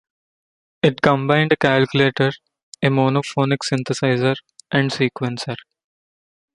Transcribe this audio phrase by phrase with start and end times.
[0.81, 2.31] It combined a calculator,
[2.81, 4.35] a monophonic synthesizer,
[4.71, 5.55] and sequencer.